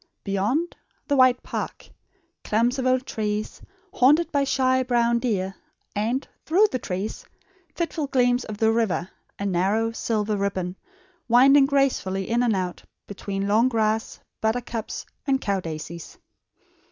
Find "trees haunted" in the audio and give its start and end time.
3.05-4.31